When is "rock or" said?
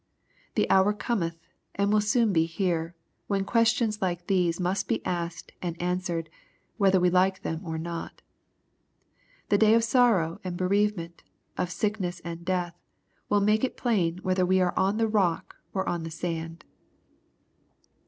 15.07-15.87